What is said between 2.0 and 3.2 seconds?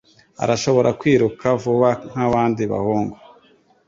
nkabandi bahungu